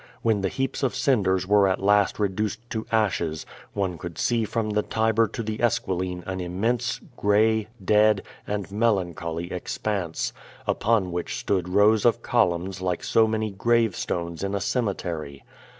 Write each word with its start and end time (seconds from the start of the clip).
When 0.23 0.41
the 0.41 0.49
heaps 0.49 0.81
of 0.81 0.95
cinders 0.95 1.45
were 1.47 1.67
at 1.67 1.79
last 1.79 2.17
reduced 2.17 2.67
to 2.71 2.87
ashes, 2.91 3.45
one 3.73 3.99
could 3.99 4.17
see 4.17 4.45
from 4.45 4.71
the 4.71 4.81
Tiber 4.81 5.27
to 5.27 5.43
the 5.43 5.59
Esqui 5.59 5.89
line 5.95 6.23
an 6.25 6.41
immense, 6.41 6.99
gray, 7.17 7.67
dead, 7.85 8.23
and 8.47 8.71
melancholy 8.71 9.51
expanse, 9.53 10.33
upon 10.65 11.11
which 11.11 11.37
stood 11.39 11.69
rows 11.69 12.03
of 12.03 12.23
columns 12.23 12.81
like 12.81 13.03
so 13.03 13.27
many 13.27 13.51
grave 13.51 13.95
stones 13.95 14.41
in 14.43 14.55
a 14.55 14.59
cemetery. 14.59 15.43